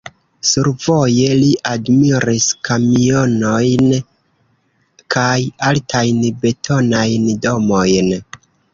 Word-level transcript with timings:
Survoje 0.51 1.35
li 1.41 1.49
admiris 1.71 2.47
kamionojn 2.71 3.93
kaj 5.17 5.37
altajn 5.71 6.27
betonajn 6.43 7.33
domojn. 7.47 8.15